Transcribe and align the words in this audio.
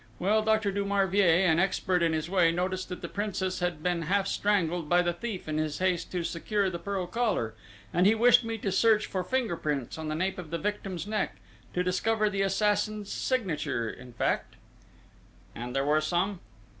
Well 0.17 0.41
Dr. 0.41 0.71
Du 0.71 0.83
Marvier, 0.83 1.45
an 1.45 1.59
expert 1.59 2.01
in 2.01 2.11
his 2.11 2.27
way, 2.27 2.51
noticed 2.51 2.89
that 2.89 3.03
the 3.03 3.07
Princess 3.07 3.59
had 3.59 3.83
been 3.83 4.01
half 4.01 4.25
strangled 4.25 4.89
by 4.89 5.03
the 5.03 5.13
thief 5.13 5.47
in 5.47 5.59
his 5.59 5.77
haste 5.77 6.11
to 6.13 6.23
secure 6.23 6.71
the 6.71 6.79
pearl 6.79 7.05
collar, 7.05 7.53
and 7.93 8.07
he 8.07 8.15
wished 8.15 8.43
me 8.43 8.57
to 8.57 8.71
search 8.71 9.05
for 9.05 9.23
finger 9.23 9.55
prints 9.55 9.99
on 9.99 10.07
the 10.07 10.15
nape 10.15 10.39
of 10.39 10.49
the 10.49 10.57
victim's 10.57 11.05
neck 11.05 11.35
to 11.75 11.83
discover 11.83 12.31
the 12.31 12.41
assassin's 12.41 13.11
signature 13.11 13.91
in 13.91 14.11
fact." 14.13 14.55
"And 15.53 15.75
there 15.75 15.85
were 15.85 16.01
some?" 16.01 16.39